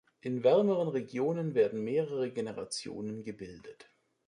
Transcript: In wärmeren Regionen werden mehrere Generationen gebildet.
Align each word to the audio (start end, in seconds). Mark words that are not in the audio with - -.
In 0.21 0.43
wärmeren 0.43 0.87
Regionen 0.87 1.53
werden 1.53 1.83
mehrere 1.83 2.31
Generationen 2.31 3.23
gebildet. 3.23 3.87